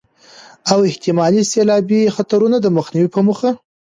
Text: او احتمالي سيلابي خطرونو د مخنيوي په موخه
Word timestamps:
او 0.71 0.79
احتمالي 0.89 1.43
سيلابي 1.51 2.01
خطرونو 2.15 2.57
د 2.61 2.67
مخنيوي 2.77 3.09
په 3.15 3.19
موخه 3.27 3.51